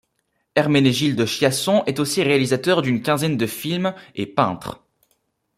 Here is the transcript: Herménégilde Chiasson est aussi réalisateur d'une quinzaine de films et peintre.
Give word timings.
Herménégilde 0.55 1.27
Chiasson 1.27 1.83
est 1.85 1.99
aussi 1.99 2.23
réalisateur 2.23 2.81
d'une 2.81 3.03
quinzaine 3.03 3.37
de 3.37 3.45
films 3.45 3.93
et 4.15 4.25
peintre. 4.25 4.83